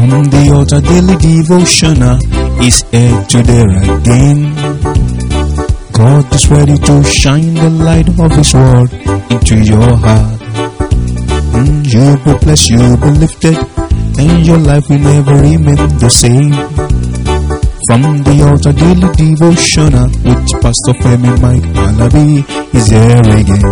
[0.00, 2.16] From the altar daily devotional
[2.64, 4.56] is here today again.
[5.92, 8.88] God is ready to shine the light of His word
[9.28, 10.40] into your heart.
[11.52, 13.58] Mm, you'll be blessed, you'll be lifted,
[14.16, 16.56] and your life will never remain the same.
[17.84, 22.40] From the altar daily devotional with Pastor Femi Mike Alabi
[22.72, 23.68] is here again.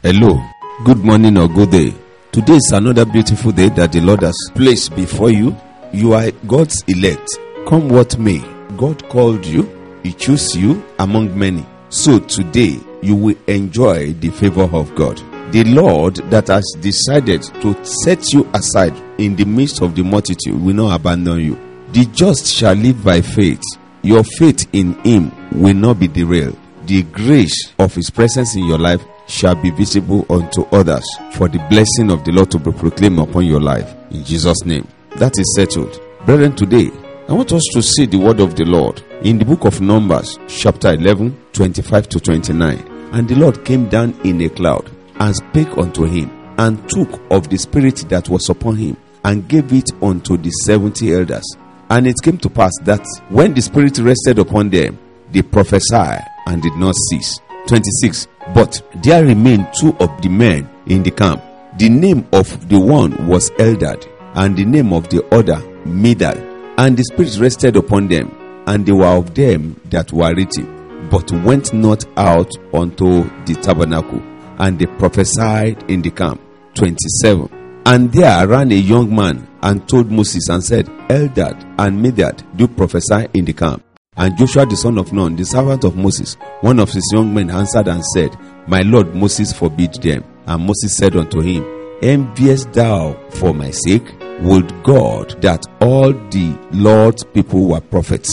[0.00, 0.40] Hello,
[0.86, 2.03] good morning or good day.
[2.34, 5.56] Today is another beautiful day that the Lord has placed before you.
[5.92, 7.38] You are God's elect.
[7.64, 8.40] Come what may,
[8.76, 11.64] God called you, He chose you among many.
[11.90, 15.18] So today you will enjoy the favor of God.
[15.52, 20.60] The Lord that has decided to set you aside in the midst of the multitude
[20.60, 21.54] will not abandon you.
[21.92, 23.62] The just shall live by faith.
[24.02, 26.58] Your faith in Him will not be derailed.
[26.86, 31.58] The grace of His presence in your life shall be visible unto others for the
[31.70, 33.94] blessing of the Lord to be proclaimed upon your life.
[34.10, 34.86] In Jesus' name.
[35.16, 36.00] That is settled.
[36.26, 36.90] Brethren, today,
[37.28, 40.38] I want us to see the word of the Lord in the book of Numbers,
[40.48, 43.10] chapter 11, 25 to 29.
[43.12, 47.48] And the Lord came down in a cloud and spake unto him, and took of
[47.48, 51.44] the Spirit that was upon him, and gave it unto the seventy elders.
[51.90, 54.98] And it came to pass that when the Spirit rested upon them,
[55.30, 57.40] they prophesied and did not cease.
[57.66, 58.28] 26.
[58.54, 61.42] But there remained two of the men in the camp.
[61.78, 66.52] The name of the one was Eldad, and the name of the other Medad.
[66.78, 71.30] And the Spirit rested upon them, and they were of them that were written, but
[71.44, 74.22] went not out unto the tabernacle,
[74.58, 76.40] and they prophesied in the camp.
[76.74, 77.82] 27.
[77.86, 82.66] And there ran a young man and told Moses and said, Eldad and Medad do
[82.66, 83.83] prophesy in the camp.
[84.16, 87.50] And Joshua the son of Nun, the servant of Moses, one of his young men,
[87.50, 88.36] answered and said,
[88.68, 90.24] My Lord Moses forbid them.
[90.46, 91.64] And Moses said unto him,
[92.02, 94.06] Enviest thou for my sake?
[94.40, 98.30] Would God that all the Lord's people were prophets,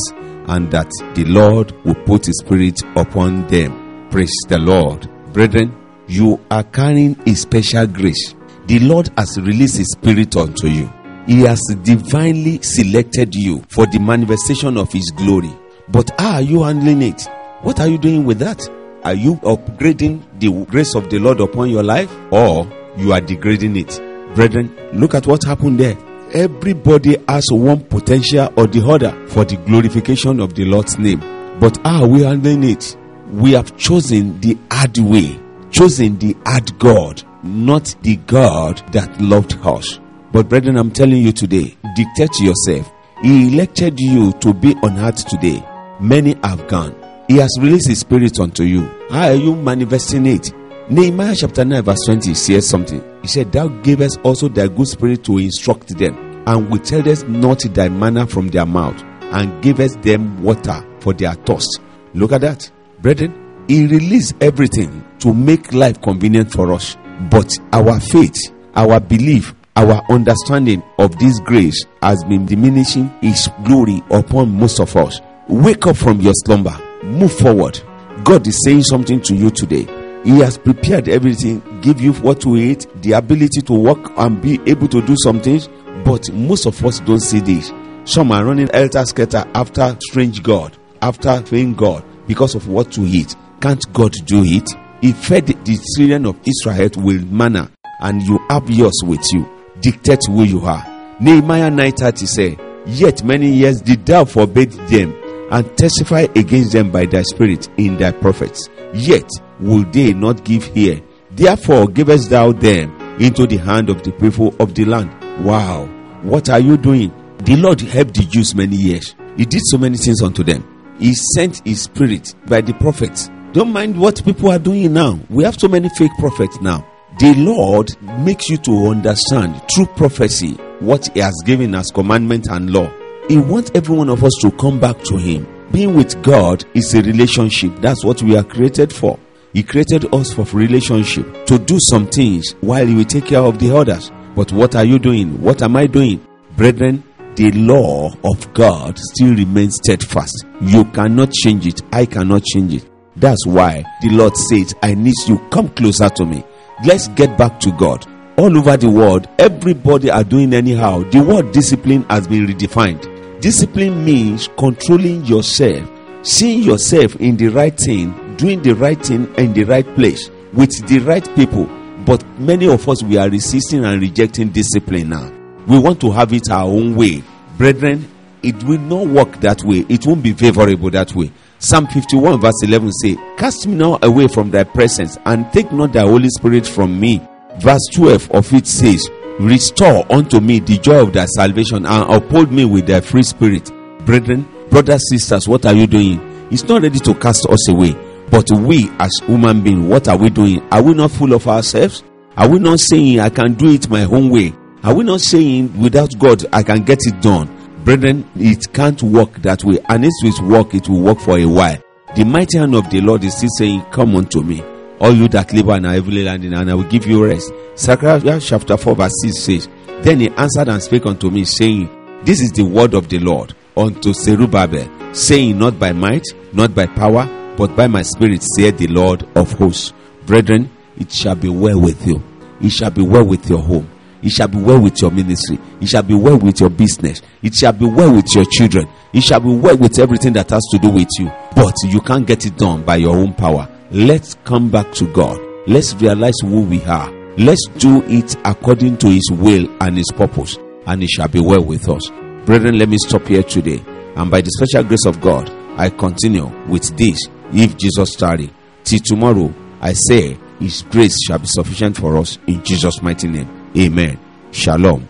[0.48, 4.08] and that the Lord would put his spirit upon them.
[4.10, 5.10] Praise the Lord.
[5.32, 5.74] Brethren,
[6.08, 8.36] you are carrying a special grace.
[8.66, 10.92] The Lord has released his spirit unto you.
[11.28, 15.54] He has divinely selected you for the manifestation of his glory.
[15.92, 17.28] But how are you handling it?
[17.62, 18.68] What are you doing with that?
[19.04, 23.76] Are you upgrading the grace of the Lord upon your life or you are degrading
[23.76, 24.00] it?
[24.36, 25.98] Brethren, look at what happened there.
[26.34, 31.20] Everybody has one potential or the other for the glorification of the Lord's name.
[31.60, 32.96] But how are we handling it?
[33.30, 35.40] We have chosen the hard way,
[35.72, 40.00] chosen the hard God, not the God that loved us.
[40.32, 42.90] But brethren, I'm telling you today, dictate yourself.
[43.22, 45.62] He elected you to be on earth today.
[46.02, 46.96] Many have gone.
[47.28, 48.90] He has released his spirit unto you.
[49.12, 50.52] How are you manifesting it?
[50.90, 53.04] Nehemiah chapter 9, verse 20 says something.
[53.22, 57.88] He said, Thou gavest also thy good spirit to instruct them, and withheldest not thy
[57.88, 59.00] manna from their mouth,
[59.32, 61.80] and gavest them water for their thirst.
[62.16, 62.72] Look at that.
[63.00, 66.98] Brethren, he released everything to make life convenient for us.
[67.30, 68.40] But our faith,
[68.76, 74.96] our belief, our understanding of this grace has been diminishing its glory upon most of
[74.98, 75.22] us.
[75.52, 76.72] Wake up from your slumber,
[77.04, 77.78] move forward.
[78.24, 79.86] God is saying something to you today.
[80.24, 84.62] He has prepared everything, give you what to eat, the ability to work and be
[84.66, 85.60] able to do something.
[86.06, 87.74] But most of us don't see this.
[88.06, 93.02] Some are running elter skelter after strange God, after vain God, because of what to
[93.02, 93.36] eat.
[93.60, 94.70] Can't God do it?
[95.02, 97.70] He fed the children of Israel with manna,
[98.00, 99.46] and you have yours with you.
[99.82, 100.86] Dictate who you are.
[101.20, 105.14] Nehemiah 9:30 say, Yet many years did thou forbid them,
[105.52, 108.70] and testify against them by thy spirit in thy prophets.
[108.94, 109.30] Yet
[109.60, 111.02] will they not give ear.
[111.32, 115.12] Therefore givest thou them into the hand of the people of the land.
[115.46, 115.86] Wow,
[116.24, 117.14] what are you doing?
[117.40, 119.16] The Lord helped the Jews many years.
[119.38, 120.96] He did so many things unto them.
[121.00, 123.30] He sent his spirit by the prophets.
[123.54, 125.20] Don't mind what people are doing now.
[125.30, 126.88] We have so many fake prophets now.
[127.20, 127.92] The Lord
[128.24, 132.90] makes you to understand through prophecy what He has given as commandment and law.
[133.32, 135.48] He wants every one of us to come back to Him.
[135.72, 137.74] Being with God is a relationship.
[137.78, 139.18] That's what we are created for.
[139.54, 143.58] He created us for relationship to do some things while He will take care of
[143.58, 144.12] the others.
[144.36, 145.42] But what are you doing?
[145.42, 146.28] What am I doing?
[146.58, 147.06] Brethren,
[147.36, 150.46] the law of God still remains steadfast.
[150.60, 151.84] You cannot change it.
[151.94, 152.90] I cannot change it.
[153.16, 156.44] That's why the Lord says, I need you come closer to me.
[156.86, 158.06] Let's get back to God.
[158.38, 161.04] All over the world, everybody are doing anyhow.
[161.12, 163.11] The word discipline has been redefined.
[163.42, 165.90] Discipline means controlling yourself,
[166.22, 170.88] seeing yourself in the right thing, doing the right thing in the right place with
[170.88, 171.66] the right people.
[172.06, 175.32] But many of us we are resisting and rejecting discipline now.
[175.66, 177.24] We want to have it our own way.
[177.58, 178.08] Brethren,
[178.44, 179.86] it will not work that way.
[179.90, 181.32] It won't be favorable that way.
[181.58, 185.94] Psalm 51 verse 11 say, Cast me now away from thy presence and take not
[185.94, 187.20] thy Holy Spirit from me.
[187.60, 189.10] Verse 12 of it says,
[189.42, 193.72] Restore unto me the joy of thy salvation and uphold me with thy free spirit.
[194.06, 196.22] Brethren, brothers, sisters, what are you doing?
[196.52, 197.96] It's not ready to cast us away.
[198.30, 200.62] But we as human beings, what are we doing?
[200.72, 202.04] Are we not full of ourselves?
[202.38, 204.54] Are we not saying I can do it my own way?
[204.84, 207.50] Are we not saying without God I can get it done?
[207.84, 209.80] Brethren, it can't work that way.
[209.90, 211.82] And if it work, it will work for a while.
[212.16, 214.64] The mighty hand of the Lord is still saying, Come unto me,
[215.02, 217.52] all you that labor and are heavily laden, and I will give you rest.
[217.76, 219.70] Zechariah chapter 4, verse 6 says,
[220.04, 221.90] Then he answered and spake unto me, saying,
[222.24, 226.86] This is the word of the Lord unto Zerubbabel, saying, Not by might, not by
[226.86, 227.26] power,
[227.58, 229.92] but by my spirit, saith the Lord of hosts.
[230.28, 230.70] Brethren,
[231.00, 232.22] it shall be well with you.
[232.62, 233.90] It shall be well with your home.
[234.22, 235.58] It shall be well with your ministry.
[235.82, 237.24] It shall be well with your business.
[237.42, 238.88] It shall be well with your children.
[239.14, 241.32] It shall be well with everything that has to do with you.
[241.56, 243.68] But you can't get it done by your own power.
[243.94, 245.38] Let's come back to God.
[245.68, 247.12] Let's realize who we are.
[247.38, 251.62] Let's do it according to His will and His purpose, and it shall be well
[251.62, 252.10] with us.
[252.46, 253.84] Brethren, let me stop here today.
[254.16, 258.50] And by the special grace of God, I continue with this if Jesus tarry.
[258.86, 263.72] Till tomorrow, I say, His grace shall be sufficient for us in Jesus' mighty name.
[263.78, 264.18] Amen.
[264.52, 265.10] Shalom.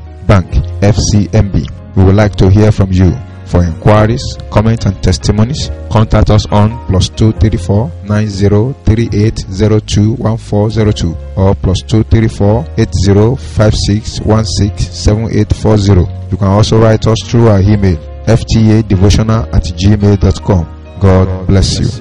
[0.31, 0.47] Bank
[0.79, 1.55] FCMB.
[1.97, 3.11] We would like to hear from you.
[3.47, 12.65] For inquiries, comments, and testimonies, contact us on plus 234 903802 1402 or plus 234
[12.77, 16.07] 805616 7840.
[16.31, 20.65] You can also write us through our email ftadevotional at gmail.com.
[21.01, 21.91] God bless you.